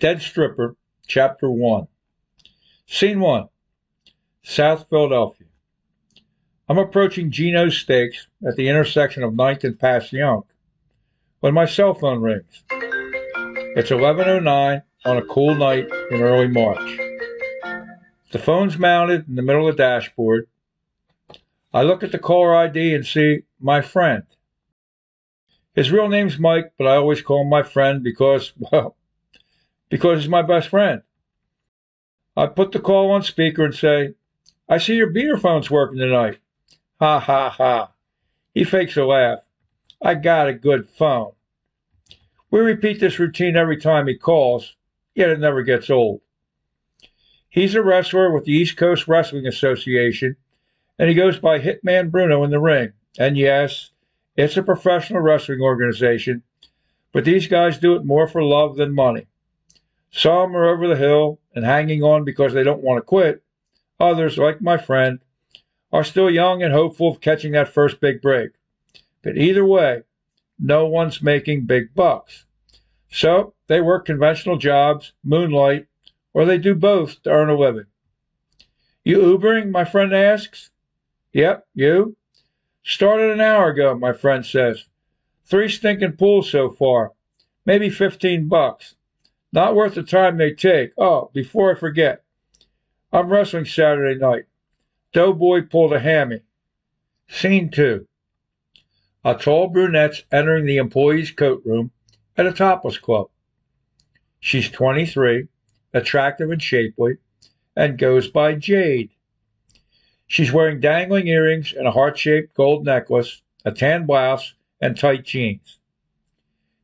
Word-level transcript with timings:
Dead 0.00 0.20
Stripper, 0.20 0.74
Chapter 1.06 1.48
1. 1.48 1.86
Scene 2.86 3.20
1 3.20 3.48
South 4.42 4.86
Philadelphia. 4.90 5.46
I'm 6.68 6.78
approaching 6.78 7.30
Geno's 7.30 7.78
Steaks 7.78 8.26
at 8.46 8.56
the 8.56 8.68
intersection 8.68 9.22
of 9.22 9.34
9th 9.34 9.62
and 9.62 9.78
Passyunk 9.78 10.46
when 11.38 11.54
my 11.54 11.64
cell 11.64 11.94
phone 11.94 12.22
rings. 12.22 12.64
It's 13.76 13.90
11.09 13.90 14.82
on 15.04 15.16
a 15.16 15.26
cool 15.26 15.54
night 15.54 15.86
in 16.10 16.20
early 16.20 16.48
March. 16.48 16.98
The 18.32 18.40
phone's 18.40 18.76
mounted 18.76 19.28
in 19.28 19.36
the 19.36 19.42
middle 19.42 19.68
of 19.68 19.76
the 19.76 19.82
dashboard. 19.82 20.48
I 21.72 21.82
look 21.82 22.02
at 22.02 22.10
the 22.10 22.18
caller 22.18 22.54
ID 22.56 22.94
and 22.94 23.06
see 23.06 23.42
my 23.60 23.80
friend. 23.80 24.24
His 25.72 25.92
real 25.92 26.08
name's 26.08 26.38
Mike, 26.38 26.72
but 26.76 26.88
I 26.88 26.96
always 26.96 27.22
call 27.22 27.42
him 27.42 27.48
my 27.48 27.62
friend 27.62 28.02
because, 28.02 28.52
well, 28.58 28.96
because 29.94 30.18
he's 30.18 30.28
my 30.28 30.42
best 30.42 30.70
friend. 30.70 31.02
I 32.36 32.46
put 32.46 32.72
the 32.72 32.80
call 32.80 33.12
on 33.12 33.22
speaker 33.22 33.64
and 33.64 33.72
say, 33.72 34.14
I 34.68 34.78
see 34.78 34.96
your 34.96 35.10
beater 35.10 35.38
phone's 35.38 35.70
working 35.70 36.00
tonight. 36.00 36.38
Ha 36.98 37.20
ha 37.20 37.48
ha. 37.50 37.92
He 38.52 38.64
fakes 38.64 38.96
a 38.96 39.04
laugh. 39.04 39.38
I 40.02 40.16
got 40.16 40.48
a 40.48 40.52
good 40.52 40.88
phone. 40.88 41.34
We 42.50 42.58
repeat 42.58 42.98
this 42.98 43.20
routine 43.20 43.56
every 43.56 43.76
time 43.76 44.08
he 44.08 44.18
calls, 44.18 44.74
yet 45.14 45.28
it 45.28 45.38
never 45.38 45.62
gets 45.62 45.88
old. 45.88 46.22
He's 47.48 47.76
a 47.76 47.82
wrestler 47.84 48.32
with 48.32 48.46
the 48.46 48.52
East 48.52 48.76
Coast 48.76 49.06
Wrestling 49.06 49.46
Association, 49.46 50.34
and 50.98 51.08
he 51.08 51.14
goes 51.14 51.38
by 51.38 51.60
Hitman 51.60 52.10
Bruno 52.10 52.42
in 52.42 52.50
the 52.50 52.58
ring. 52.58 52.94
And 53.16 53.36
yes, 53.36 53.92
it's 54.36 54.56
a 54.56 54.62
professional 54.64 55.22
wrestling 55.22 55.60
organization, 55.60 56.42
but 57.12 57.24
these 57.24 57.46
guys 57.46 57.78
do 57.78 57.94
it 57.94 58.04
more 58.04 58.26
for 58.26 58.42
love 58.42 58.74
than 58.74 58.92
money. 58.92 59.28
Some 60.16 60.56
are 60.56 60.68
over 60.68 60.86
the 60.86 60.94
hill 60.94 61.40
and 61.56 61.64
hanging 61.64 62.04
on 62.04 62.22
because 62.22 62.52
they 62.52 62.62
don't 62.62 62.84
want 62.84 62.98
to 62.98 63.02
quit. 63.02 63.42
Others, 63.98 64.38
like 64.38 64.62
my 64.62 64.76
friend, 64.76 65.18
are 65.92 66.04
still 66.04 66.30
young 66.30 66.62
and 66.62 66.72
hopeful 66.72 67.08
of 67.08 67.20
catching 67.20 67.50
that 67.52 67.66
first 67.66 68.00
big 68.00 68.22
break. 68.22 68.52
But 69.22 69.36
either 69.36 69.64
way, 69.64 70.02
no 70.56 70.86
one's 70.86 71.20
making 71.20 71.66
big 71.66 71.96
bucks. 71.96 72.46
So 73.10 73.54
they 73.66 73.80
work 73.80 74.06
conventional 74.06 74.56
jobs, 74.56 75.12
moonlight, 75.24 75.88
or 76.32 76.44
they 76.44 76.58
do 76.58 76.76
both 76.76 77.20
to 77.24 77.30
earn 77.30 77.50
a 77.50 77.58
living. 77.58 77.86
You 79.02 79.18
Ubering? 79.18 79.72
My 79.72 79.84
friend 79.84 80.14
asks. 80.14 80.70
Yep, 81.32 81.66
you. 81.74 82.16
Started 82.84 83.32
an 83.32 83.40
hour 83.40 83.70
ago, 83.70 83.98
my 83.98 84.12
friend 84.12 84.46
says. 84.46 84.84
Three 85.44 85.68
stinking 85.68 86.12
pools 86.12 86.48
so 86.48 86.70
far. 86.70 87.14
Maybe 87.66 87.90
15 87.90 88.46
bucks. 88.46 88.94
Not 89.54 89.76
worth 89.76 89.94
the 89.94 90.02
time 90.02 90.36
they 90.36 90.52
take. 90.52 90.90
Oh, 90.98 91.30
before 91.32 91.70
I 91.70 91.78
forget, 91.78 92.24
I'm 93.12 93.28
wrestling 93.28 93.66
Saturday 93.66 94.18
night. 94.18 94.46
Doughboy 95.12 95.68
pulled 95.68 95.92
a 95.92 96.00
hammy. 96.00 96.40
Scene 97.28 97.70
two. 97.70 98.08
A 99.24 99.36
tall 99.36 99.68
brunette's 99.68 100.24
entering 100.32 100.66
the 100.66 100.78
employees' 100.78 101.30
coat 101.30 101.62
room 101.64 101.92
at 102.36 102.46
a 102.46 102.52
topless 102.52 102.98
club. 102.98 103.28
She's 104.40 104.68
23, 104.68 105.46
attractive 105.92 106.50
and 106.50 106.60
shapely, 106.60 107.18
and 107.76 107.96
goes 107.96 108.26
by 108.26 108.56
Jade. 108.56 109.10
She's 110.26 110.50
wearing 110.50 110.80
dangling 110.80 111.28
earrings 111.28 111.72
and 111.72 111.86
a 111.86 111.92
heart 111.92 112.18
shaped 112.18 112.54
gold 112.54 112.84
necklace, 112.84 113.40
a 113.64 113.70
tan 113.70 114.04
blouse, 114.04 114.54
and 114.80 114.98
tight 114.98 115.22
jeans. 115.22 115.78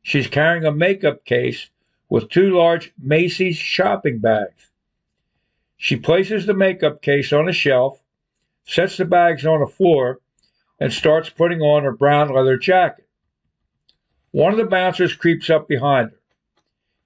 She's 0.01 0.27
carrying 0.27 0.63
a 0.63 0.71
makeup 0.71 1.25
case 1.25 1.69
with 2.11 2.27
two 2.27 2.53
large 2.53 2.91
Macy's 3.01 3.55
shopping 3.55 4.19
bags. 4.19 4.69
She 5.77 5.95
places 5.95 6.45
the 6.45 6.53
makeup 6.53 7.01
case 7.01 7.31
on 7.31 7.47
a 7.47 7.53
shelf, 7.53 8.03
sets 8.65 8.97
the 8.97 9.05
bags 9.05 9.45
on 9.45 9.61
the 9.61 9.65
floor, 9.65 10.19
and 10.77 10.91
starts 10.91 11.29
putting 11.29 11.61
on 11.61 11.85
her 11.85 11.93
brown 11.93 12.27
leather 12.27 12.57
jacket. 12.57 13.07
One 14.31 14.51
of 14.51 14.57
the 14.57 14.65
bouncers 14.65 15.15
creeps 15.15 15.49
up 15.49 15.69
behind 15.69 16.11
her. 16.11 16.19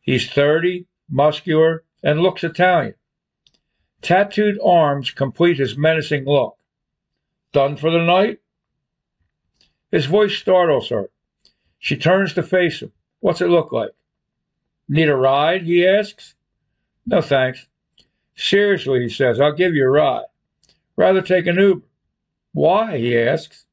He's 0.01 0.27
30, 0.31 0.87
muscular, 1.07 1.83
and 2.01 2.21
looks 2.21 2.43
Italian. 2.43 2.95
Tattooed 4.01 4.57
arms 4.65 5.11
complete 5.11 5.59
his 5.59 5.77
menacing 5.77 6.25
look. 6.25 6.57
Done 7.53 7.77
for 7.77 7.91
the 7.91 8.03
night? 8.03 8.39
His 9.91 10.07
voice 10.07 10.35
startles 10.35 10.89
her. 10.89 11.11
She 11.77 11.95
turns 11.95 12.33
to 12.33 12.41
face 12.41 12.81
him. 12.81 12.91
What's 13.19 13.41
it 13.41 13.49
look 13.49 13.71
like? 13.71 13.91
Need 14.87 15.09
a 15.09 15.15
ride? 15.15 15.63
he 15.63 15.87
asks. 15.87 16.35
No 17.05 17.21
thanks. 17.21 17.67
Seriously, 18.35 19.01
he 19.01 19.09
says, 19.09 19.39
I'll 19.39 19.53
give 19.53 19.73
you 19.73 19.85
a 19.85 19.89
ride. 19.89 20.25
Rather 20.95 21.21
take 21.21 21.47
an 21.47 21.57
Uber. 21.57 21.85
Why? 22.53 22.97
he 22.97 23.17
asks. 23.17 23.65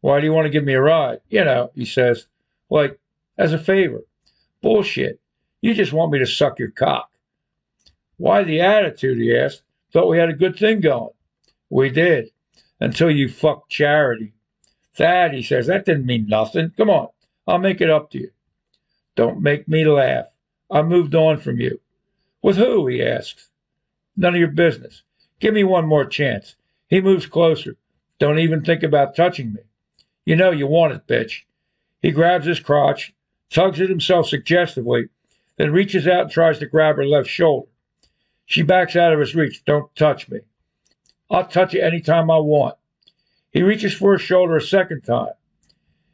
Why 0.00 0.20
do 0.20 0.26
you 0.26 0.32
want 0.32 0.46
to 0.46 0.50
give 0.50 0.64
me 0.64 0.74
a 0.74 0.80
ride? 0.80 1.20
You 1.28 1.44
know, 1.44 1.70
he 1.74 1.84
says, 1.84 2.26
like, 2.70 2.98
as 3.38 3.52
a 3.52 3.58
favor. 3.58 4.00
Bullshit. 4.60 5.20
You 5.60 5.74
just 5.74 5.92
want 5.92 6.12
me 6.12 6.18
to 6.18 6.26
suck 6.26 6.58
your 6.58 6.70
cock. 6.70 7.10
Why 8.16 8.44
the 8.44 8.60
attitude? 8.60 9.18
he 9.18 9.36
asked. 9.36 9.62
Thought 9.92 10.08
we 10.08 10.18
had 10.18 10.28
a 10.28 10.34
good 10.34 10.56
thing 10.56 10.80
going. 10.80 11.12
We 11.70 11.90
did. 11.90 12.30
Until 12.80 13.10
you 13.10 13.28
fucked 13.28 13.70
Charity. 13.70 14.32
That, 14.96 15.32
he 15.32 15.42
says, 15.42 15.66
that 15.68 15.84
didn't 15.84 16.06
mean 16.06 16.26
nothing. 16.26 16.72
Come 16.76 16.90
on. 16.90 17.08
I'll 17.46 17.58
make 17.58 17.80
it 17.80 17.90
up 17.90 18.10
to 18.10 18.18
you. 18.18 18.30
Don't 19.14 19.42
make 19.42 19.68
me 19.68 19.84
laugh. 19.84 20.26
I 20.70 20.82
moved 20.82 21.14
on 21.14 21.38
from 21.38 21.60
you. 21.60 21.80
With 22.40 22.56
who? 22.56 22.86
he 22.86 23.02
asks. 23.02 23.50
None 24.16 24.34
of 24.34 24.40
your 24.40 24.48
business. 24.48 25.02
Give 25.38 25.54
me 25.54 25.64
one 25.64 25.86
more 25.86 26.04
chance. 26.04 26.56
He 26.88 27.00
moves 27.00 27.26
closer. 27.26 27.76
Don't 28.18 28.38
even 28.38 28.64
think 28.64 28.82
about 28.82 29.16
touching 29.16 29.52
me. 29.52 29.60
You 30.24 30.36
know 30.36 30.50
you 30.50 30.66
want 30.66 30.92
it, 30.92 31.06
bitch. 31.06 31.42
He 32.00 32.10
grabs 32.10 32.46
his 32.46 32.60
crotch, 32.60 33.12
tugs 33.50 33.80
at 33.80 33.88
himself 33.88 34.28
suggestively, 34.28 35.08
then 35.56 35.72
reaches 35.72 36.06
out 36.06 36.22
and 36.22 36.30
tries 36.30 36.58
to 36.58 36.66
grab 36.66 36.96
her 36.96 37.06
left 37.06 37.28
shoulder. 37.28 37.68
She 38.46 38.62
backs 38.62 38.96
out 38.96 39.12
of 39.12 39.20
his 39.20 39.34
reach. 39.34 39.64
Don't 39.64 39.94
touch 39.94 40.28
me. 40.28 40.40
I'll 41.30 41.46
touch 41.46 41.74
you 41.74 41.82
any 41.82 42.00
time 42.00 42.30
I 42.30 42.38
want. 42.38 42.76
He 43.50 43.62
reaches 43.62 43.94
for 43.94 44.12
her 44.12 44.18
shoulder 44.18 44.56
a 44.56 44.60
second 44.60 45.02
time. 45.02 45.32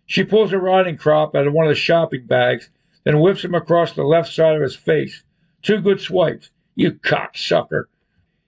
She 0.06 0.24
pulls 0.24 0.52
a 0.52 0.58
riding 0.58 0.96
crop 0.96 1.34
out 1.34 1.46
of 1.46 1.52
one 1.52 1.66
of 1.66 1.70
the 1.70 1.74
shopping 1.74 2.26
bags 2.26 2.70
then 3.04 3.20
whips 3.20 3.44
him 3.44 3.54
across 3.54 3.92
the 3.92 4.02
left 4.02 4.32
side 4.32 4.56
of 4.56 4.62
his 4.62 4.76
face. 4.76 5.22
Two 5.62 5.80
good 5.80 6.00
swipes. 6.00 6.50
You 6.74 6.92
cocksucker. 6.92 7.84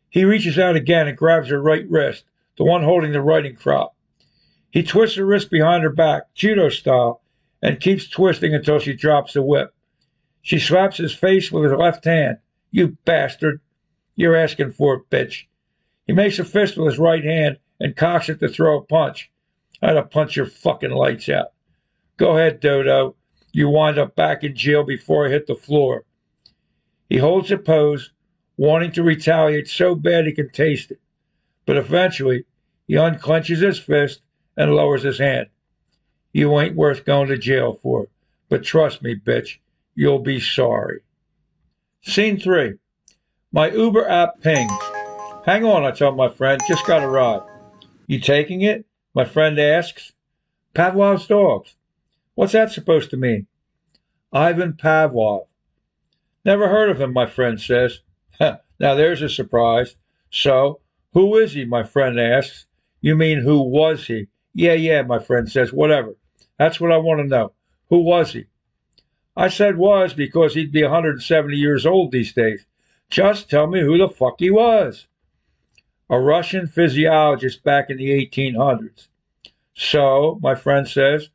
He 0.09 0.25
reaches 0.25 0.59
out 0.59 0.77
again 0.77 1.09
and 1.09 1.17
grabs 1.17 1.51
her 1.51 1.61
right 1.61 1.89
wrist, 1.89 2.25
the 2.57 2.65
one 2.65 2.83
holding 2.83 3.13
the 3.13 3.23
riding 3.23 3.57
crop. 3.57 3.95
He 4.71 4.83
twists 4.83 5.17
her 5.17 5.25
wrist 5.25 5.51
behind 5.51 5.83
her 5.83 5.91
back, 5.91 6.35
judo 6.35 6.69
style, 6.69 7.23
and 7.63 7.81
keeps 7.81 8.09
twisting 8.09 8.55
until 8.55 8.79
she 8.79 8.93
drops 8.93 9.33
the 9.33 9.43
whip. 9.43 9.75
She 10.43 10.59
slaps 10.59 10.97
his 10.97 11.15
face 11.15 11.53
with 11.53 11.65
her 11.65 11.77
left 11.77 12.05
hand. 12.05 12.39
You 12.71 12.97
bastard. 13.05 13.61
You're 14.17 14.37
asking 14.37 14.73
for 14.73 14.95
it, 14.95 15.11
bitch. 15.11 15.47
He 16.07 16.13
makes 16.13 16.39
a 16.39 16.45
fist 16.45 16.77
with 16.77 16.87
his 16.87 16.99
right 16.99 17.25
hand 17.25 17.59
and 17.79 17.97
cocks 17.97 18.29
it 18.29 18.41
to 18.41 18.49
throw 18.49 18.79
a 18.79 18.85
punch. 18.85 19.31
I'd 19.83 19.97
have 19.97 20.11
punch 20.11 20.37
your 20.37 20.47
fucking 20.47 20.91
lights 20.91 21.29
out. 21.29 21.49
Go 22.17 22.37
ahead, 22.37 22.61
Dodo 22.61 23.17
you 23.53 23.69
wind 23.69 23.99
up 23.99 24.15
back 24.15 24.45
in 24.45 24.55
jail 24.55 24.85
before 24.85 25.27
I 25.27 25.31
hit 25.31 25.47
the 25.47 25.55
floor. 25.55 26.05
He 27.09 27.19
holds 27.19 27.51
a 27.51 27.59
pose, 27.59 28.13
wanting 28.57 28.93
to 28.93 29.03
retaliate 29.03 29.69
so 29.69 29.95
bad 29.95 30.27
he 30.27 30.33
can 30.33 30.51
taste 30.51 30.91
it. 30.91 31.01
But 31.67 31.77
eventually, 31.77 32.45
he 32.87 32.95
unclenches 32.95 33.63
his 33.63 33.79
fist 33.79 34.23
and 34.57 34.75
lowers 34.75 35.03
his 35.03 35.19
hand. 35.19 35.49
You 36.33 36.59
ain't 36.61 36.77
worth 36.77 37.05
going 37.05 37.29
to 37.29 37.39
jail 37.39 37.79
for, 37.83 38.09
but 38.49 38.63
trust 38.63 39.03
me, 39.03 39.17
bitch, 39.17 39.59
you'll 39.95 40.21
be 40.21 40.39
sorry. 40.41 41.01
Scene 42.03 42.39
three. 42.39 42.75
My 43.53 43.71
Uber 43.71 44.09
app 44.09 44.41
pings. 44.41 44.73
Hang 45.45 45.65
on, 45.65 45.85
I 45.85 45.91
tell 45.91 46.13
my 46.13 46.29
friend, 46.29 46.61
just 46.69 46.87
got 46.87 47.03
a 47.03 47.09
ride. 47.09 47.43
You 48.07 48.21
taking 48.21 48.63
it? 48.63 48.85
My 49.15 49.25
friend 49.25 49.59
asks. 49.59 50.13
Pavlov's 50.75 51.27
dogs. 51.27 51.75
What's 52.41 52.55
that 52.55 52.73
supposed 52.73 53.11
to 53.11 53.19
mean? 53.19 53.49
Ivan 54.33 54.73
Pavlov. 54.73 55.49
Never 56.43 56.69
heard 56.69 56.89
of 56.89 56.99
him, 56.99 57.13
my 57.13 57.27
friend 57.27 57.61
says. 57.61 58.01
now 58.41 58.61
there's 58.79 59.21
a 59.21 59.29
surprise. 59.29 59.97
So, 60.31 60.81
who 61.13 61.37
is 61.37 61.53
he? 61.53 61.67
My 61.67 61.83
friend 61.83 62.19
asks. 62.19 62.65
You 63.03 63.15
mean 63.15 63.41
who 63.41 63.61
was 63.61 64.07
he? 64.07 64.29
Yeah, 64.55 64.73
yeah, 64.73 65.03
my 65.03 65.19
friend 65.19 65.53
says. 65.53 65.71
Whatever. 65.71 66.17
That's 66.59 66.81
what 66.81 66.93
I 66.93 66.97
want 66.97 67.21
to 67.21 67.27
know. 67.27 67.53
Who 67.91 67.99
was 67.99 68.33
he? 68.33 68.47
I 69.37 69.49
said 69.49 69.77
was 69.77 70.15
because 70.15 70.55
he'd 70.55 70.73
be 70.73 70.83
170 70.83 71.55
years 71.55 71.85
old 71.85 72.11
these 72.11 72.33
days. 72.33 72.65
Just 73.11 73.51
tell 73.51 73.67
me 73.67 73.83
who 73.83 73.99
the 73.99 74.09
fuck 74.09 74.37
he 74.39 74.51
was. 74.51 75.09
A 76.09 76.19
Russian 76.19 76.67
physiologist 76.67 77.63
back 77.63 77.91
in 77.91 77.99
the 77.99 78.09
1800s. 78.09 79.09
So, 79.75 80.39
my 80.41 80.55
friend 80.55 80.89
says, 80.89 81.29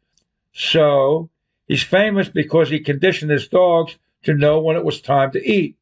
so 0.57 1.29
he's 1.67 1.83
famous 1.83 2.29
because 2.29 2.69
he 2.69 2.79
conditioned 2.79 3.29
his 3.29 3.49
dogs 3.49 3.97
to 4.23 4.33
know 4.33 4.61
when 4.61 4.77
it 4.77 4.85
was 4.85 5.01
time 5.01 5.31
to 5.31 5.45
eat. 5.45 5.77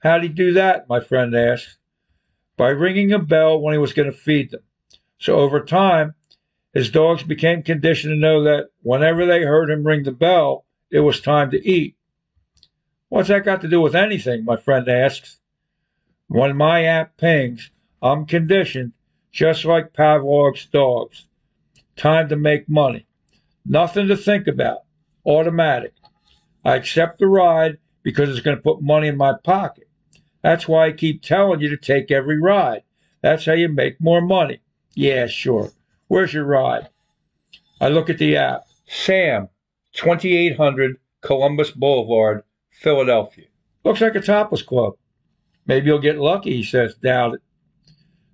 How'd 0.00 0.24
he 0.24 0.28
do 0.28 0.54
that? 0.54 0.88
My 0.88 0.98
friend 0.98 1.34
asked. 1.34 1.78
By 2.56 2.70
ringing 2.70 3.12
a 3.12 3.20
bell 3.20 3.60
when 3.60 3.72
he 3.72 3.78
was 3.78 3.92
going 3.92 4.10
to 4.10 4.16
feed 4.16 4.50
them. 4.50 4.62
So 5.20 5.38
over 5.38 5.64
time, 5.64 6.14
his 6.74 6.90
dogs 6.90 7.22
became 7.22 7.62
conditioned 7.62 8.12
to 8.12 8.16
know 8.16 8.42
that 8.44 8.70
whenever 8.82 9.26
they 9.26 9.42
heard 9.42 9.70
him 9.70 9.86
ring 9.86 10.02
the 10.02 10.12
bell, 10.12 10.64
it 10.90 11.00
was 11.00 11.20
time 11.20 11.52
to 11.52 11.68
eat. 11.68 11.96
What's 13.08 13.28
that 13.28 13.44
got 13.44 13.60
to 13.60 13.68
do 13.68 13.80
with 13.80 13.94
anything? 13.94 14.44
My 14.44 14.56
friend 14.56 14.88
asks. 14.88 15.38
When 16.26 16.56
my 16.56 16.84
app 16.84 17.16
pings, 17.16 17.70
I'm 18.02 18.26
conditioned 18.26 18.92
just 19.30 19.64
like 19.64 19.92
Pavlov's 19.92 20.66
dogs. 20.66 21.26
Time 21.96 22.28
to 22.28 22.36
make 22.36 22.68
money. 22.68 23.06
Nothing 23.68 24.08
to 24.08 24.16
think 24.16 24.46
about. 24.46 24.78
Automatic. 25.26 25.92
I 26.64 26.76
accept 26.76 27.18
the 27.18 27.26
ride 27.26 27.76
because 28.02 28.30
it's 28.30 28.40
going 28.40 28.56
to 28.56 28.62
put 28.62 28.80
money 28.80 29.08
in 29.08 29.16
my 29.18 29.34
pocket. 29.44 29.88
That's 30.42 30.66
why 30.66 30.86
I 30.86 30.92
keep 30.92 31.22
telling 31.22 31.60
you 31.60 31.68
to 31.68 31.76
take 31.76 32.10
every 32.10 32.40
ride. 32.40 32.82
That's 33.20 33.44
how 33.44 33.52
you 33.52 33.68
make 33.68 34.00
more 34.00 34.22
money. 34.22 34.60
Yeah, 34.94 35.26
sure. 35.26 35.70
Where's 36.06 36.32
your 36.32 36.44
ride? 36.44 36.88
I 37.80 37.88
look 37.88 38.08
at 38.08 38.16
the 38.16 38.36
app. 38.36 38.62
Sam, 38.86 39.50
2800 39.92 40.96
Columbus 41.20 41.70
Boulevard, 41.70 42.44
Philadelphia. 42.70 43.46
Looks 43.84 44.00
like 44.00 44.14
a 44.14 44.20
topless 44.20 44.62
club. 44.62 44.94
Maybe 45.66 45.86
you'll 45.86 45.98
get 45.98 46.16
lucky, 46.16 46.56
he 46.56 46.62
says. 46.62 46.94
Doubt 46.94 47.34
it. 47.34 47.40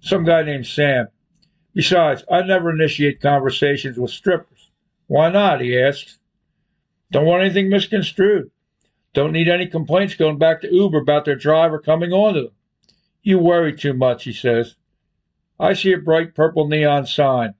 Some 0.00 0.24
guy 0.24 0.42
named 0.42 0.66
Sam. 0.66 1.08
Besides, 1.74 2.22
I 2.30 2.42
never 2.42 2.70
initiate 2.70 3.20
conversations 3.20 3.98
with 3.98 4.12
strippers. 4.12 4.53
Why 5.06 5.30
not? 5.30 5.60
he 5.60 5.78
asks. 5.78 6.18
Don't 7.10 7.26
want 7.26 7.42
anything 7.42 7.68
misconstrued. 7.68 8.50
Don't 9.12 9.32
need 9.32 9.48
any 9.48 9.66
complaints 9.66 10.16
going 10.16 10.38
back 10.38 10.60
to 10.60 10.74
Uber 10.74 10.98
about 10.98 11.24
their 11.24 11.36
driver 11.36 11.78
coming 11.78 12.12
onto 12.12 12.42
them. 12.42 12.52
You 13.22 13.38
worry 13.38 13.74
too 13.74 13.94
much, 13.94 14.24
he 14.24 14.32
says. 14.32 14.74
I 15.58 15.74
see 15.74 15.92
a 15.92 15.98
bright 15.98 16.34
purple 16.34 16.66
neon 16.66 17.06
sign. 17.06 17.54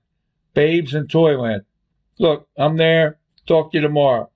Babes 0.53 0.93
in 0.93 1.07
Toyland. 1.07 1.63
Look, 2.19 2.47
I'm 2.57 2.77
there. 2.77 3.19
Talk 3.45 3.71
to 3.71 3.77
you 3.77 3.81
tomorrow. 3.81 4.29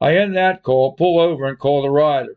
I 0.00 0.16
end 0.16 0.36
that 0.36 0.62
call, 0.62 0.92
pull 0.92 1.20
over, 1.20 1.46
and 1.46 1.58
call 1.58 1.82
the 1.82 1.90
rider. 1.90 2.36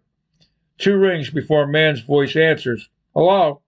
Two 0.78 0.98
rings 0.98 1.30
before 1.30 1.64
a 1.64 1.68
man's 1.68 2.02
voice 2.02 2.36
answers. 2.36 2.90
Hello? 3.14 3.62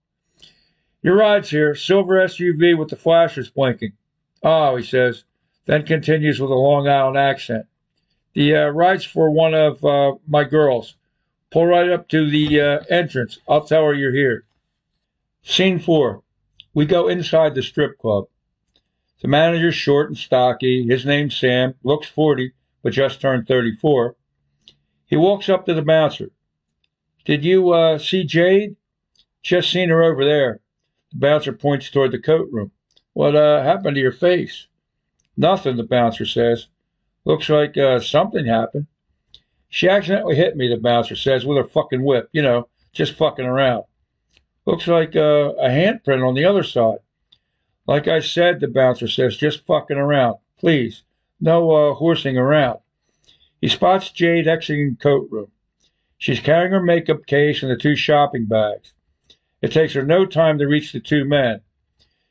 Your 1.02 1.18
ride's 1.18 1.50
here. 1.50 1.76
Silver 1.76 2.16
SUV 2.16 2.78
with 2.78 2.90
the 2.90 2.96
flashers 2.96 3.50
blinking. 3.50 3.94
Oh, 4.42 4.76
he 4.76 4.84
says, 4.84 5.24
then 5.66 5.86
continues 5.86 6.40
with 6.40 6.52
a 6.52 6.56
Long 6.56 6.88
Island 6.88 7.18
accent. 7.18 7.66
The 8.34 8.56
uh, 8.56 8.68
ride's 8.70 9.06
for 9.06 9.30
one 9.30 9.54
of 9.54 9.84
uh, 9.86 10.16
my 10.28 10.44
girls. 10.44 10.96
Pull 11.52 11.68
right 11.68 11.90
up 11.90 12.08
to 12.10 12.30
the 12.30 12.60
uh, 12.60 12.80
entrance. 12.90 13.40
I'll 13.48 13.64
tell 13.64 13.86
her 13.86 13.94
you're 13.94 14.14
here. 14.14 14.46
Scene 15.44 15.80
four. 15.80 16.24
We 16.74 16.86
go 16.86 17.08
inside 17.08 17.54
the 17.54 17.62
strip 17.62 18.00
club. 18.00 18.26
The 19.22 19.28
manager's 19.28 19.76
short 19.76 20.10
and 20.10 20.18
stocky. 20.18 20.86
His 20.88 21.06
name's 21.06 21.38
Sam. 21.38 21.76
Looks 21.84 22.08
40, 22.08 22.52
but 22.82 22.92
just 22.92 23.22
turned 23.22 23.48
34. 23.48 24.16
He 25.06 25.16
walks 25.16 25.48
up 25.48 25.66
to 25.66 25.74
the 25.74 25.82
bouncer. 25.82 26.32
Did 27.24 27.46
you 27.46 27.70
uh, 27.70 28.00
see 28.00 28.24
Jade? 28.26 28.76
Just 29.42 29.72
seen 29.72 29.90
her 29.90 30.04
over 30.04 30.26
there. 30.26 30.60
The 31.12 31.20
bouncer 31.20 31.54
points 31.54 31.90
toward 31.90 32.12
the 32.12 32.20
coat 32.20 32.50
room. 32.52 32.72
What 33.14 33.36
uh, 33.36 33.62
happened 33.64 33.96
to 33.96 34.02
your 34.02 34.12
face? 34.12 34.68
Nothing, 35.36 35.78
the 35.78 35.84
bouncer 35.84 36.26
says. 36.26 36.68
Looks 37.26 37.50
like 37.50 37.78
uh, 37.78 38.00
something 38.00 38.46
happened. 38.46 38.88
She 39.70 39.90
accidentally 39.90 40.36
hit 40.36 40.56
me, 40.56 40.68
the 40.68 40.78
bouncer 40.78 41.16
says, 41.16 41.46
with 41.46 41.58
her 41.58 41.64
fucking 41.64 42.04
whip. 42.04 42.30
You 42.32 42.42
know, 42.42 42.68
just 42.92 43.14
fucking 43.14 43.46
around. 43.46 43.86
Looks 44.66 44.88
like 44.88 45.16
uh, 45.16 45.54
a 45.60 45.70
handprint 45.70 46.28
on 46.28 46.36
the 46.36 46.46
other 46.46 46.64
side. 46.64 47.00
Like 47.88 48.08
I 48.08 48.20
said, 48.20 48.60
the 48.60 48.68
bouncer 48.68 49.08
says, 49.08 49.36
just 49.36 49.66
fucking 49.66 49.98
around. 49.98 50.38
Please, 50.58 51.04
no 51.42 51.72
uh, 51.72 51.94
horsing 51.96 52.38
around. 52.38 52.80
He 53.60 53.68
spots 53.68 54.12
Jade 54.12 54.48
exiting 54.48 54.92
the 54.92 54.96
coat 54.96 55.28
room. 55.32 55.52
She's 56.18 56.40
carrying 56.40 56.72
her 56.72 56.82
makeup 56.82 57.26
case 57.26 57.62
and 57.62 57.72
the 57.72 57.76
two 57.76 57.98
shopping 57.98 58.46
bags. 58.46 58.94
It 59.62 59.74
takes 59.74 59.94
her 59.94 60.06
no 60.06 60.26
time 60.26 60.58
to 60.60 60.68
reach 60.68 60.94
the 60.94 61.02
two 61.02 61.26
men. 61.26 61.62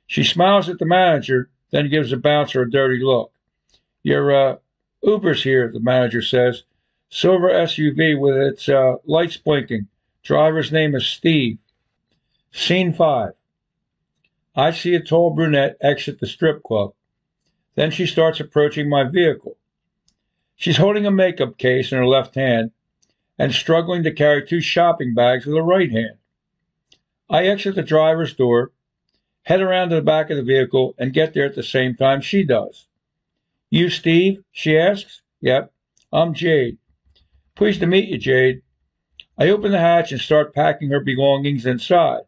She 0.06 0.24
smiles 0.24 0.68
at 0.68 0.78
the 0.78 0.86
manager, 0.86 1.50
then 1.72 1.90
gives 1.90 2.10
the 2.10 2.16
bouncer 2.16 2.62
a 2.62 2.70
dirty 2.70 3.02
look. 3.02 3.32
Your 4.04 4.32
uh, 4.32 4.56
Uber's 5.02 5.42
here, 5.42 5.70
the 5.72 5.80
manager 5.80 6.22
says. 6.22 6.62
Silver 7.10 7.48
SUV 7.48 8.18
with 8.18 8.36
its 8.36 8.68
uh, 8.68 8.96
lights 9.04 9.36
blinking. 9.36 9.88
Driver's 10.22 10.70
name 10.70 10.94
is 10.94 11.06
Steve. 11.06 11.58
Scene 12.52 12.92
5. 12.92 13.32
I 14.54 14.70
see 14.70 14.94
a 14.94 15.00
tall 15.00 15.30
brunette 15.30 15.76
exit 15.80 16.20
the 16.20 16.26
strip 16.26 16.62
club. 16.62 16.92
Then 17.74 17.90
she 17.90 18.06
starts 18.06 18.38
approaching 18.38 18.88
my 18.88 19.04
vehicle. 19.04 19.56
She's 20.56 20.76
holding 20.76 21.06
a 21.06 21.10
makeup 21.10 21.58
case 21.58 21.90
in 21.90 21.98
her 21.98 22.06
left 22.06 22.34
hand 22.34 22.70
and 23.38 23.52
struggling 23.52 24.02
to 24.02 24.12
carry 24.12 24.46
two 24.46 24.60
shopping 24.60 25.14
bags 25.14 25.46
with 25.46 25.56
her 25.56 25.62
right 25.62 25.90
hand. 25.90 26.18
I 27.30 27.46
exit 27.46 27.74
the 27.74 27.82
driver's 27.82 28.34
door, 28.34 28.72
head 29.42 29.60
around 29.60 29.90
to 29.90 29.96
the 29.96 30.02
back 30.02 30.30
of 30.30 30.36
the 30.36 30.42
vehicle, 30.42 30.94
and 30.98 31.12
get 31.12 31.34
there 31.34 31.44
at 31.44 31.54
the 31.54 31.62
same 31.62 31.94
time 31.94 32.20
she 32.20 32.44
does. 32.44 32.86
You, 33.70 33.90
Steve? 33.90 34.42
she 34.52 34.76
asks. 34.76 35.22
Yep, 35.40 35.72
I'm 36.12 36.34
Jade. 36.34 36.78
Pleased 37.54 37.80
to 37.80 37.86
meet 37.86 38.08
you, 38.08 38.18
Jade. 38.18 38.62
I 39.36 39.48
open 39.48 39.72
the 39.72 39.78
hatch 39.78 40.12
and 40.12 40.20
start 40.20 40.54
packing 40.54 40.90
her 40.90 41.00
belongings 41.00 41.66
inside. 41.66 42.22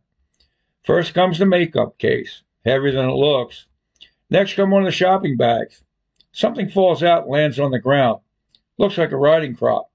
First 0.82 1.14
comes 1.14 1.38
the 1.38 1.46
makeup 1.46 1.98
case, 1.98 2.42
heavier 2.64 2.92
than 2.92 3.08
it 3.08 3.14
looks. 3.14 3.66
Next 4.30 4.54
come 4.54 4.70
one 4.70 4.82
of 4.82 4.86
the 4.86 4.92
shopping 4.92 5.36
bags. 5.36 5.82
Something 6.32 6.68
falls 6.68 7.02
out 7.02 7.22
and 7.22 7.30
lands 7.30 7.60
on 7.60 7.70
the 7.70 7.78
ground. 7.78 8.20
Looks 8.76 8.98
like 8.98 9.12
a 9.12 9.16
riding 9.16 9.54
crop. 9.54 9.90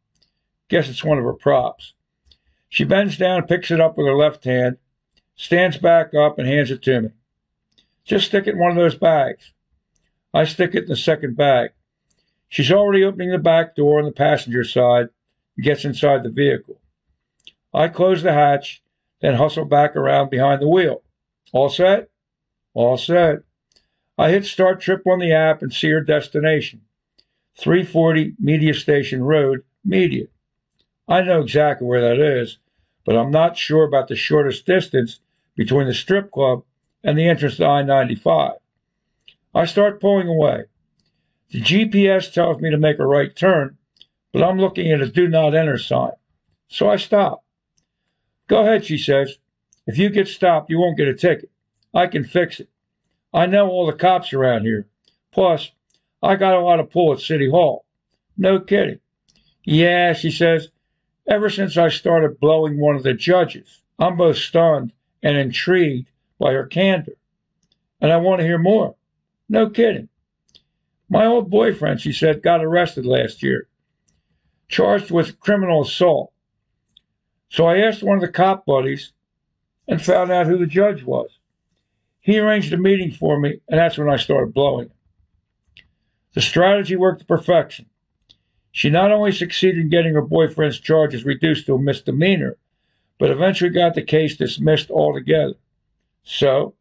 Guess 0.70 0.88
it's 0.88 1.04
one 1.04 1.18
of 1.18 1.26
her 1.26 1.34
props. 1.34 1.94
She 2.70 2.86
bends 2.86 3.18
down, 3.18 3.48
picks 3.48 3.72
it 3.72 3.82
up 3.82 3.98
with 3.98 4.08
her 4.08 4.16
left 4.16 4.46
hand, 4.46 4.78
stands 5.40 5.78
back 5.78 6.14
up, 6.14 6.38
and 6.38 6.46
hands 6.46 6.70
it 6.70 6.84
to 6.84 7.00
me. 7.00 7.10
Just 8.04 8.26
stick 8.26 8.46
it 8.46 8.56
in 8.56 8.60
one 8.60 8.72
of 8.72 8.76
those 8.76 8.96
bags. 8.96 9.54
I 10.34 10.44
stick 10.44 10.76
it 10.76 10.84
in 10.84 10.90
the 10.90 10.98
second 10.98 11.38
bag. 11.38 11.70
She's 12.50 12.74
already 12.74 13.06
opening 13.06 13.32
the 13.32 13.38
back 13.38 13.74
door 13.74 14.00
on 14.00 14.06
the 14.06 14.12
passenger 14.12 14.66
side 14.66 15.08
and 15.56 15.64
gets 15.64 15.86
inside 15.86 16.24
the 16.24 16.30
vehicle. 16.30 16.82
I 17.74 17.88
close 17.88 18.22
the 18.22 18.34
hatch 18.34 18.84
then 19.22 19.36
hustle 19.36 19.64
back 19.64 19.96
around 19.96 20.30
behind 20.30 20.62
the 20.62 20.68
wheel. 20.68 21.04
All 21.54 21.70
set? 21.70 22.10
All 22.74 22.98
set. 22.98 23.40
I 24.18 24.32
hit 24.32 24.46
start 24.46 24.82
trip 24.82 25.08
on 25.08 25.20
the 25.20 25.32
app 25.32 25.62
and 25.62 25.72
see 25.72 25.90
her 25.90 26.02
destination 26.02 26.82
340 27.58 28.36
Media 28.40 28.74
Station 28.74 29.24
Road, 29.24 29.64
Media. 29.86 30.26
I 31.08 31.22
know 31.22 31.42
exactly 31.42 31.88
where 31.88 32.02
that 32.02 32.20
is, 32.20 32.60
but 33.06 33.16
I'm 33.16 33.32
not 33.32 33.58
sure 33.58 33.86
about 33.86 34.10
the 34.10 34.18
shortest 34.18 34.66
distance 34.66 35.22
between 35.60 35.88
the 35.88 35.94
strip 35.94 36.32
club 36.32 36.64
and 37.04 37.18
the 37.18 37.28
entrance 37.28 37.58
to 37.58 37.66
I 37.66 37.84
95. 37.84 38.54
I 39.54 39.66
start 39.66 40.00
pulling 40.00 40.30
away. 40.30 40.64
The 41.50 41.60
GPS 41.60 42.32
tells 42.32 42.62
me 42.62 42.70
to 42.70 42.78
make 42.78 42.98
a 42.98 43.06
right 43.06 43.36
turn, 43.36 43.78
but 44.32 44.42
I'm 44.42 44.58
looking 44.58 44.90
at 44.90 45.02
a 45.02 45.10
do 45.10 45.28
not 45.28 45.54
enter 45.54 45.78
sign. 45.78 46.14
So 46.70 46.90
I 46.90 46.96
stop. 46.96 47.44
Go 48.48 48.62
ahead, 48.62 48.86
she 48.86 48.98
says. 48.98 49.38
If 49.86 49.98
you 49.98 50.10
get 50.10 50.30
stopped, 50.30 50.70
you 50.70 50.80
won't 50.80 50.98
get 50.98 51.10
a 51.10 51.14
ticket. 51.14 51.52
I 51.94 52.08
can 52.08 52.24
fix 52.24 52.62
it. 52.62 52.70
I 53.34 53.46
know 53.46 53.68
all 53.68 53.86
the 53.86 53.92
cops 53.92 54.32
around 54.32 54.62
here. 54.62 54.88
Plus, 55.34 55.72
I 56.24 56.38
got 56.38 56.56
a 56.56 56.62
lot 56.62 56.80
of 56.80 56.90
pull 56.90 57.12
at 57.12 57.20
City 57.20 57.50
Hall. 57.50 57.84
No 58.38 58.62
kidding. 58.62 59.02
Yeah, 59.66 60.14
she 60.14 60.32
says, 60.32 60.70
ever 61.28 61.50
since 61.50 61.76
I 61.76 61.90
started 61.90 62.40
blowing 62.40 62.80
one 62.80 62.96
of 62.96 63.04
the 63.04 63.14
judges, 63.14 63.82
I'm 64.00 64.16
both 64.16 64.38
stunned 64.38 64.94
and 65.22 65.38
intrigued 65.38 66.10
by 66.40 66.54
her 66.54 66.66
candor. 66.66 67.14
And 68.02 68.12
I 68.12 68.18
want 68.18 68.40
to 68.40 68.46
hear 68.46 68.58
more. 68.58 68.96
No 69.50 69.70
kidding. 69.70 70.10
My 71.10 71.26
old 71.26 71.50
boyfriend, 71.50 72.02
she 72.02 72.14
said, 72.14 72.44
got 72.44 72.64
arrested 72.64 73.06
last 73.06 73.42
year, 73.42 73.68
charged 74.68 75.12
with 75.12 75.40
criminal 75.40 75.82
assault. 75.82 76.32
So 77.50 77.66
I 77.66 77.80
asked 77.80 78.04
one 78.04 78.18
of 78.18 78.22
the 78.22 78.28
cop 78.28 78.66
buddies 78.66 79.12
and 79.88 80.02
found 80.02 80.32
out 80.32 80.46
who 80.46 80.58
the 80.58 80.68
judge 80.68 81.04
was. 81.04 81.40
He 82.22 82.38
arranged 82.38 82.72
a 82.74 82.78
meeting 82.78 83.12
for 83.12 83.40
me, 83.40 83.60
and 83.68 83.80
that's 83.80 83.98
when 83.98 84.10
I 84.10 84.18
started 84.18 84.54
blowing. 84.54 84.92
The 86.34 86.42
strategy 86.42 86.96
worked 86.96 87.22
to 87.22 87.26
perfection. 87.26 87.88
She 88.72 88.92
not 88.92 89.12
only 89.12 89.32
succeeded 89.32 89.80
in 89.80 89.90
getting 89.90 90.14
her 90.14 90.22
boyfriend's 90.22 90.80
charges 90.80 91.26
reduced 91.26 91.66
to 91.66 91.74
a 91.74 91.82
misdemeanor, 91.82 92.56
but 93.20 93.30
eventually 93.30 93.70
got 93.70 93.94
the 93.94 94.02
case 94.02 94.38
dismissed 94.38 94.90
altogether. 94.90 95.56
So 96.24 96.74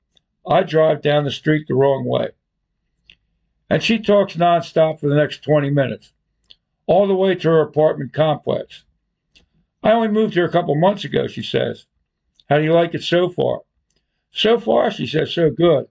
I 0.49 0.63
drive 0.63 1.03
down 1.03 1.25
the 1.25 1.31
street 1.31 1.67
the 1.69 1.75
wrong 1.75 2.07
way. 2.07 2.29
And 3.69 3.83
she 3.83 3.99
talks 3.99 4.35
nonstop 4.35 5.01
for 5.01 5.09
the 5.09 5.17
next 5.17 5.43
20 5.43 5.69
minutes, 5.69 6.13
all 6.87 7.07
the 7.07 7.15
way 7.15 7.35
to 7.35 7.49
her 7.49 7.61
apartment 7.61 8.15
complex. 8.15 8.85
I 9.83 9.93
only 9.93 10.09
moved 10.09 10.35
here 10.35 10.47
a 10.47 10.51
couple 10.51 10.75
months 10.75 11.05
ago, 11.05 11.27
she 11.27 11.43
says. 11.43 11.87
How 12.49 12.57
do 12.57 12.65
you 12.65 12.73
like 12.73 12.95
it 12.95 13.03
so 13.03 13.29
far? 13.29 13.61
So 14.31 14.59
far, 14.59 14.91
she 14.91 15.07
says, 15.07 15.33
so 15.33 15.51
good. 15.51 15.89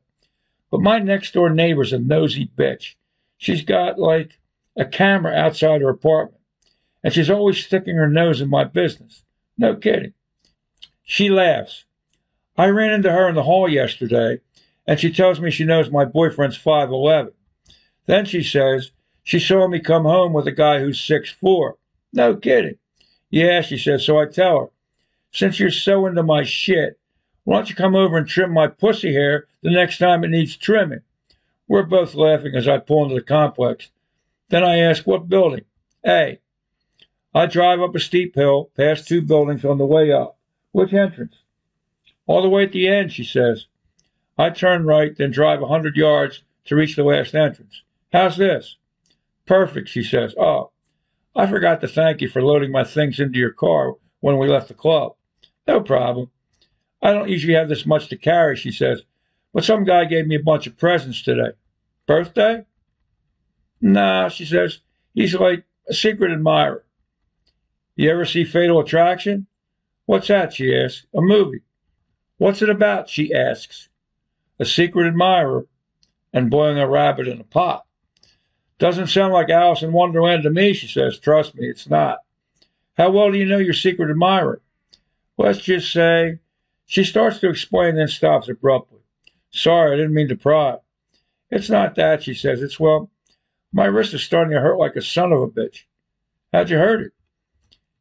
But 0.72 0.82
my 0.82 1.00
next 1.00 1.34
door 1.34 1.50
neighbor's 1.50 1.94
a 1.94 2.00
nosy 2.00 2.50
bitch. 2.58 2.96
She's 3.38 3.63
got 3.63 4.00
like 4.00 4.39
a 4.75 4.86
camera 4.86 5.34
outside 5.34 5.82
her 5.82 5.89
apartment, 5.89 6.42
and 7.04 7.13
she's 7.13 7.30
always 7.30 7.63
sticking 7.63 7.96
her 7.96 8.10
nose 8.10 8.42
in 8.42 8.50
my 8.50 8.63
business. 8.63 9.24
No 9.58 9.75
kidding. 9.75 10.13
She 11.09 11.29
laughs. 11.29 11.85
I 12.57 12.67
ran 12.67 12.91
into 12.91 13.13
her 13.13 13.29
in 13.29 13.35
the 13.35 13.43
hall 13.43 13.69
yesterday, 13.69 14.41
and 14.85 14.99
she 14.99 15.09
tells 15.09 15.39
me 15.39 15.49
she 15.49 15.63
knows 15.63 15.89
my 15.89 16.03
boyfriend's 16.03 16.57
5'11. 16.57 17.31
Then 18.07 18.25
she 18.25 18.43
says 18.43 18.91
she 19.23 19.39
saw 19.39 19.69
me 19.69 19.79
come 19.79 20.03
home 20.03 20.33
with 20.33 20.47
a 20.47 20.51
guy 20.51 20.81
who's 20.81 20.99
six 20.99 21.29
four. 21.29 21.77
No 22.11 22.35
kidding. 22.35 22.77
Yeah, 23.29 23.61
she 23.61 23.77
says, 23.77 24.05
so 24.05 24.19
I 24.19 24.25
tell 24.25 24.59
her, 24.59 24.67
since 25.31 25.61
you're 25.61 25.71
so 25.71 26.07
into 26.07 26.23
my 26.23 26.43
shit, 26.43 26.99
why 27.45 27.55
don't 27.55 27.69
you 27.69 27.75
come 27.75 27.95
over 27.95 28.17
and 28.17 28.27
trim 28.27 28.51
my 28.51 28.67
pussy 28.67 29.13
hair 29.13 29.47
the 29.63 29.71
next 29.71 29.99
time 29.99 30.25
it 30.25 30.29
needs 30.29 30.57
trimming? 30.57 31.01
We're 31.69 31.83
both 31.83 32.15
laughing 32.15 32.53
as 32.53 32.67
I 32.67 32.79
pull 32.79 33.03
into 33.03 33.15
the 33.15 33.21
complex. 33.21 33.91
Then 34.49 34.65
I 34.65 34.79
ask, 34.79 35.07
what 35.07 35.29
building? 35.29 35.63
A. 36.05 36.39
I 37.33 37.45
drive 37.45 37.79
up 37.79 37.95
a 37.95 37.99
steep 37.99 38.35
hill, 38.35 38.71
past 38.75 39.07
two 39.07 39.21
buildings 39.21 39.63
on 39.63 39.77
the 39.77 39.85
way 39.85 40.11
up. 40.11 40.37
Which 40.71 40.93
entrance? 40.93 41.36
All 42.25 42.41
the 42.41 42.50
way 42.50 42.63
at 42.63 42.71
the 42.71 42.88
end, 42.88 43.12
she 43.12 43.24
says. 43.24 43.67
I 44.38 44.50
turn 44.50 44.86
right, 44.86 45.15
then 45.17 45.31
drive 45.31 45.62
a 45.62 45.67
hundred 45.67 45.95
yards 45.95 46.43
to 46.65 46.75
reach 46.75 46.95
the 46.95 47.03
last 47.03 47.33
entrance. 47.33 47.81
How's 48.12 48.38
this? 48.38 48.77
Perfect, 49.45 49.89
she 49.89 50.03
says. 50.03 50.36
Oh, 50.38 50.71
I 51.36 51.47
forgot 51.47 51.81
to 51.81 51.88
thank 51.88 52.21
you 52.21 52.27
for 52.27 52.41
loading 52.41 52.71
my 52.71 52.83
things 52.83 53.19
into 53.19 53.39
your 53.39 53.53
car 53.53 53.93
when 54.19 54.38
we 54.38 54.47
left 54.47 54.67
the 54.67 54.74
club. 54.74 55.13
No 55.67 55.81
problem. 55.81 56.29
I 57.01 57.13
don't 57.13 57.29
usually 57.29 57.53
have 57.53 57.69
this 57.69 57.86
much 57.86 58.07
to 58.09 58.17
carry, 58.17 58.55
she 58.55 58.71
says, 58.71 59.03
but 59.53 59.63
some 59.63 59.83
guy 59.83 60.05
gave 60.05 60.27
me 60.27 60.36
a 60.36 60.43
bunch 60.43 60.67
of 60.67 60.77
presents 60.77 61.21
today. 61.21 61.51
Birthday? 62.05 62.65
Nah, 63.81 64.29
she 64.29 64.45
says. 64.45 64.79
He's 65.13 65.36
like 65.36 65.63
a 65.89 65.93
secret 65.93 66.31
admirer. 66.31 66.86
You 67.95 68.12
ever 68.12 68.25
see 68.25 68.43
Fatal 68.43 68.79
Attraction? 68.79 69.47
What's 70.07 70.29
that? 70.29 70.53
She 70.53 70.73
asks. 70.73 71.05
A 71.15 71.21
movie. 71.21 71.61
What's 72.37 72.61
it 72.61 72.69
about? 72.69 73.09
She 73.09 73.33
asks. 73.33 73.89
A 74.57 74.65
secret 74.65 75.05
admirer 75.05 75.67
and 76.33 76.49
boiling 76.49 76.79
a 76.79 76.87
rabbit 76.87 77.27
in 77.27 77.41
a 77.41 77.43
pot. 77.43 77.85
Doesn't 78.79 79.07
sound 79.07 79.33
like 79.33 79.49
Alice 79.49 79.83
in 79.83 79.91
Wonderland 79.91 80.43
to 80.43 80.49
me, 80.49 80.73
she 80.73 80.87
says. 80.87 81.19
Trust 81.19 81.55
me, 81.55 81.67
it's 81.67 81.89
not. 81.89 82.19
How 82.95 83.11
well 83.11 83.31
do 83.31 83.37
you 83.37 83.45
know 83.45 83.57
your 83.57 83.73
secret 83.73 84.09
admirer? 84.09 84.61
Let's 85.37 85.59
just 85.59 85.91
say 85.91 86.39
she 86.85 87.03
starts 87.03 87.39
to 87.39 87.49
explain, 87.49 87.95
then 87.95 88.07
stops 88.07 88.47
abruptly. 88.47 89.01
Sorry, 89.51 89.93
I 89.93 89.97
didn't 89.97 90.13
mean 90.13 90.29
to 90.29 90.35
pry. 90.35 90.77
It's 91.51 91.69
not 91.69 91.95
that, 91.95 92.23
she 92.23 92.33
says. 92.33 92.61
It's, 92.61 92.79
well, 92.79 93.11
my 93.73 93.85
wrist 93.85 94.13
is 94.13 94.23
starting 94.23 94.53
to 94.53 94.61
hurt 94.61 94.79
like 94.79 94.95
a 94.95 95.01
son 95.01 95.33
of 95.33 95.41
a 95.41 95.47
bitch. 95.47 95.83
How'd 96.53 96.69
you 96.69 96.77
hurt 96.77 97.01
it? 97.01 97.13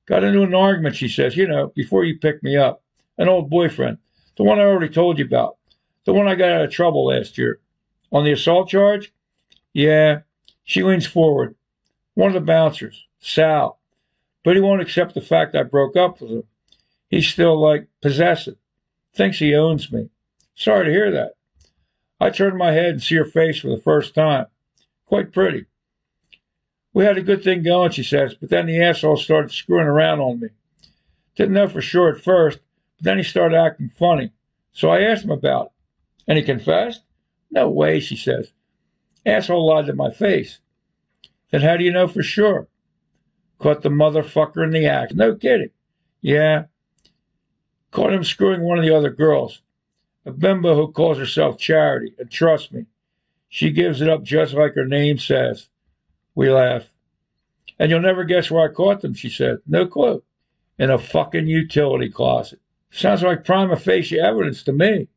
Got 0.06 0.24
into 0.24 0.42
an 0.42 0.54
argument, 0.54 0.96
she 0.96 1.08
says, 1.08 1.36
you 1.36 1.48
know, 1.48 1.72
before 1.74 2.04
you 2.04 2.18
picked 2.18 2.42
me 2.42 2.56
up. 2.56 2.82
An 3.18 3.28
old 3.28 3.50
boyfriend. 3.50 3.98
The 4.36 4.44
one 4.44 4.60
I 4.60 4.64
already 4.64 4.92
told 4.92 5.18
you 5.18 5.24
about. 5.24 5.56
The 6.04 6.12
one 6.12 6.28
I 6.28 6.34
got 6.34 6.50
out 6.50 6.64
of 6.64 6.70
trouble 6.70 7.06
last 7.06 7.38
year. 7.38 7.60
On 8.12 8.24
the 8.24 8.32
assault 8.32 8.68
charge? 8.68 9.12
Yeah, 9.72 10.20
she 10.64 10.82
leans 10.82 11.06
forward. 11.06 11.56
One 12.14 12.28
of 12.28 12.34
the 12.34 12.40
bouncers, 12.40 13.06
Sal. 13.18 13.80
But 14.44 14.54
he 14.54 14.62
won't 14.62 14.80
accept 14.80 15.14
the 15.14 15.20
fact 15.20 15.56
I 15.56 15.64
broke 15.64 15.96
up 15.96 16.20
with 16.20 16.30
him. 16.30 16.44
He's 17.08 17.28
still 17.28 17.60
like 17.60 17.88
possessive. 18.00 18.56
Thinks 19.12 19.38
he 19.38 19.54
owns 19.54 19.90
me. 19.90 20.10
Sorry 20.54 20.86
to 20.86 20.90
hear 20.90 21.10
that. 21.10 21.32
I 22.20 22.30
turn 22.30 22.56
my 22.56 22.72
head 22.72 22.90
and 22.90 23.02
see 23.02 23.16
her 23.16 23.24
face 23.24 23.58
for 23.58 23.68
the 23.68 23.82
first 23.82 24.14
time. 24.14 24.46
Quite 25.06 25.32
pretty. 25.32 25.66
We 26.96 27.04
had 27.04 27.18
a 27.18 27.22
good 27.22 27.44
thing 27.44 27.62
going, 27.62 27.90
she 27.90 28.02
says, 28.02 28.34
but 28.40 28.48
then 28.48 28.64
the 28.64 28.82
asshole 28.82 29.18
started 29.18 29.50
screwing 29.50 29.86
around 29.86 30.20
on 30.20 30.40
me. 30.40 30.48
Didn't 31.34 31.52
know 31.52 31.68
for 31.68 31.82
sure 31.82 32.08
at 32.08 32.24
first, 32.24 32.58
but 32.96 33.04
then 33.04 33.18
he 33.18 33.22
started 33.22 33.54
acting 33.54 33.90
funny. 33.90 34.32
So 34.72 34.88
I 34.88 35.02
asked 35.02 35.24
him 35.24 35.30
about 35.30 35.66
it. 35.66 35.72
And 36.26 36.38
he 36.38 36.42
confessed? 36.42 37.02
No 37.50 37.68
way, 37.68 38.00
she 38.00 38.16
says. 38.16 38.50
Asshole 39.26 39.66
lied 39.66 39.84
to 39.88 39.92
my 39.92 40.10
face. 40.10 40.60
Then 41.50 41.60
how 41.60 41.76
do 41.76 41.84
you 41.84 41.92
know 41.92 42.08
for 42.08 42.22
sure? 42.22 42.66
Caught 43.58 43.82
the 43.82 43.90
motherfucker 43.90 44.64
in 44.64 44.70
the 44.70 44.86
act. 44.86 45.14
No 45.14 45.34
kidding. 45.34 45.72
Yeah. 46.22 46.64
Caught 47.90 48.14
him 48.14 48.24
screwing 48.24 48.62
one 48.62 48.78
of 48.78 48.84
the 48.84 48.96
other 48.96 49.10
girls. 49.10 49.60
A 50.24 50.30
bimbo 50.30 50.74
who 50.74 50.92
calls 50.92 51.18
herself 51.18 51.58
Charity. 51.58 52.14
And 52.18 52.30
trust 52.30 52.72
me, 52.72 52.86
she 53.50 53.70
gives 53.70 54.00
it 54.00 54.08
up 54.08 54.22
just 54.22 54.54
like 54.54 54.74
her 54.76 54.86
name 54.86 55.18
says. 55.18 55.68
We 56.36 56.50
laugh. 56.50 56.88
And 57.80 57.90
you'll 57.90 58.00
never 58.00 58.22
guess 58.22 58.50
where 58.50 58.70
I 58.70 58.72
caught 58.72 59.00
them, 59.00 59.14
she 59.14 59.28
said. 59.28 59.58
No 59.66 59.86
clue. 59.86 60.22
In 60.78 60.90
a 60.90 60.98
fucking 60.98 61.48
utility 61.48 62.10
closet. 62.10 62.60
Sounds 62.90 63.22
like 63.22 63.44
prima 63.44 63.76
facie 63.76 64.20
evidence 64.20 64.62
to 64.62 64.72
me. 64.72 65.08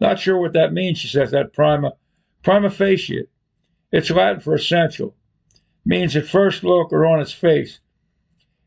Not 0.00 0.18
sure 0.18 0.38
what 0.38 0.54
that 0.54 0.72
means, 0.72 0.98
she 0.98 1.08
says, 1.08 1.32
that 1.32 1.52
prima 1.52 1.92
Prima 2.46 2.70
facie. 2.70 3.26
It's 3.90 4.08
Latin 4.08 4.38
for 4.38 4.54
essential. 4.54 5.16
Means 5.84 6.14
at 6.14 6.28
first 6.28 6.62
look 6.62 6.92
or 6.92 7.04
on 7.04 7.20
its 7.20 7.32
face. 7.32 7.80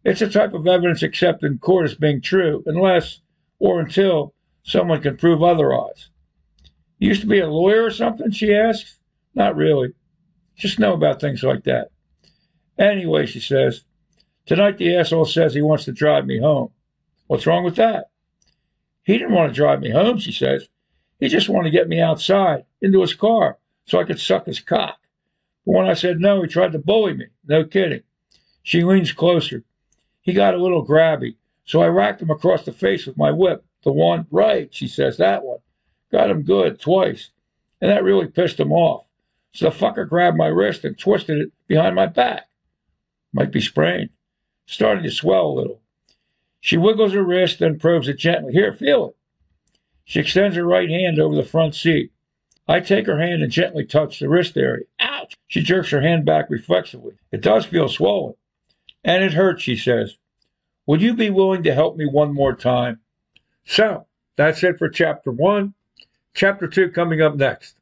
It's 0.04 0.22
a 0.22 0.30
type 0.30 0.54
of 0.54 0.68
evidence 0.68 1.02
accepted 1.02 1.50
in 1.50 1.60
court 1.60 1.86
as 1.86 1.96
being 1.96 2.20
true, 2.20 2.62
unless 2.66 3.22
or 3.58 3.80
until 3.80 4.34
someone 4.64 5.02
can 5.02 5.16
prove 5.16 5.42
otherwise. 5.42 6.10
You 6.98 7.08
used 7.08 7.22
to 7.22 7.28
be 7.28 7.40
a 7.40 7.48
lawyer 7.48 7.86
or 7.86 7.92
something? 7.92 8.32
She 8.32 8.54
asks. 8.54 9.00
Not 9.34 9.56
really. 9.56 9.94
Just 10.60 10.78
know 10.78 10.94
about 10.94 11.22
things 11.22 11.42
like 11.42 11.64
that. 11.64 11.90
Anyway, 12.78 13.26
she 13.26 13.40
says, 13.40 13.86
tonight 14.46 14.78
the 14.78 14.94
asshole 14.94 15.24
says 15.24 15.54
he 15.54 15.62
wants 15.62 15.86
to 15.86 15.94
drive 15.94 16.26
me 16.26 16.38
home. 16.38 16.72
What's 17.28 17.48
wrong 17.48 17.64
with 17.64 17.78
that? 17.78 18.10
He 19.04 19.18
didn't 19.18 19.34
want 19.34 19.54
to 19.54 19.56
drive 19.56 19.80
me 19.80 19.90
home, 19.90 20.20
she 20.20 20.34
says. 20.34 20.68
He 21.18 21.30
just 21.30 21.48
wanted 21.48 21.72
to 21.72 21.78
get 21.78 21.88
me 21.88 22.02
outside, 22.02 22.66
into 22.82 23.00
his 23.00 23.14
car, 23.14 23.58
so 23.86 24.00
I 24.00 24.04
could 24.04 24.20
suck 24.20 24.48
his 24.48 24.60
cock. 24.60 24.98
But 25.66 25.76
when 25.76 25.88
I 25.88 25.94
said 25.94 26.20
no, 26.20 26.42
he 26.42 26.48
tried 26.50 26.74
to 26.74 26.80
bully 26.80 27.14
me. 27.14 27.28
No 27.48 27.64
kidding. 27.64 28.04
She 28.62 28.84
leans 28.84 29.14
closer. 29.14 29.64
He 30.22 30.34
got 30.34 30.56
a 30.56 30.62
little 30.62 30.86
grabby, 30.86 31.38
so 31.64 31.82
I 31.82 31.88
racked 31.88 32.22
him 32.22 32.32
across 32.32 32.66
the 32.66 32.74
face 32.74 33.06
with 33.06 33.18
my 33.18 33.32
whip. 33.32 33.64
The 33.84 33.94
one, 33.94 34.28
right, 34.30 34.68
she 34.74 34.90
says, 34.90 35.16
that 35.18 35.44
one. 35.44 35.60
Got 36.12 36.30
him 36.30 36.42
good, 36.42 36.82
twice. 36.82 37.30
And 37.80 37.90
that 37.90 38.04
really 38.04 38.28
pissed 38.28 38.60
him 38.60 38.74
off. 38.74 39.06
So 39.52 39.70
the 39.70 39.76
fucker 39.76 40.08
grabbed 40.08 40.38
my 40.38 40.48
wrist 40.48 40.86
and 40.86 40.98
twisted 40.98 41.40
it 41.40 41.52
behind 41.68 41.96
my 41.96 42.06
back. 42.06 42.48
Might 43.34 43.52
be 43.52 43.62
sprained. 43.62 44.10
Starting 44.66 45.04
to 45.04 45.12
swell 45.12 45.48
a 45.48 45.54
little. 45.54 45.82
She 46.62 46.78
wiggles 46.78 47.14
her 47.14 47.24
wrist, 47.24 47.60
then 47.60 47.80
probes 47.80 48.08
it 48.08 48.18
gently. 48.18 48.54
Here, 48.54 48.74
feel 48.74 49.10
it. 49.10 49.16
She 50.06 50.20
extends 50.20 50.56
her 50.56 50.66
right 50.66 50.90
hand 50.90 51.20
over 51.20 51.36
the 51.36 51.44
front 51.44 51.76
seat. 51.76 52.12
I 52.68 52.80
take 52.80 53.08
her 53.08 53.20
hand 53.20 53.42
and 53.42 53.52
gently 53.52 53.86
touch 53.86 54.20
the 54.20 54.30
wrist 54.30 54.56
area. 54.58 54.86
Ouch! 55.00 55.36
She 55.48 55.62
jerks 55.62 55.90
her 55.90 56.02
hand 56.02 56.26
back 56.26 56.50
reflexively. 56.50 57.14
It 57.32 57.42
does 57.42 57.66
feel 57.66 57.88
swollen. 57.88 58.36
And 59.04 59.24
it 59.24 59.34
hurts, 59.34 59.64
she 59.64 59.76
says. 59.76 60.18
Would 60.86 61.02
you 61.02 61.16
be 61.16 61.30
willing 61.30 61.64
to 61.64 61.74
help 61.74 61.96
me 61.96 62.06
one 62.06 62.34
more 62.34 62.56
time? 62.56 63.00
So, 63.66 64.06
that's 64.36 64.64
it 64.64 64.78
for 64.78 64.90
chapter 64.90 65.32
one. 65.32 65.74
Chapter 66.36 66.68
two 66.68 66.90
coming 66.90 67.22
up 67.22 67.36
next. 67.36 67.79